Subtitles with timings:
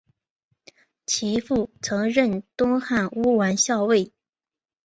[1.05, 4.11] 其父曾任东汉乌丸校尉。